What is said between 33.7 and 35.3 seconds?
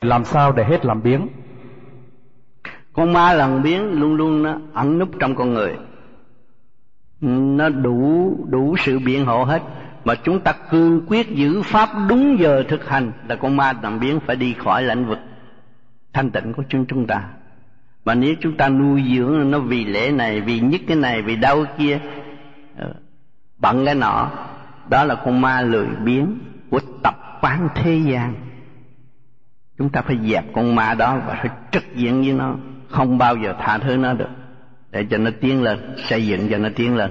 thứ nó được. Để cho nó